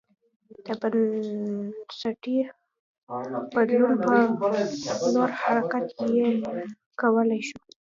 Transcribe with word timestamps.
د 0.65 0.67
بنسټي 0.81 2.37
بدلون 3.55 3.93
په 4.05 4.13
لور 5.13 5.29
حرکت 5.41 5.85
یې 6.15 6.27
کولای 7.01 7.41
شو 7.47 7.57